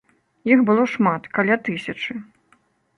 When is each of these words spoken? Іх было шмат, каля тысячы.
Іх 0.51 0.63
было 0.69 0.87
шмат, 0.95 1.29
каля 1.37 1.55
тысячы. 1.69 2.21